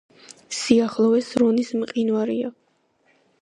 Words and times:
სიახლოვეს 0.59 1.29
რონის 1.43 1.69
მყინვარია. 1.83 2.51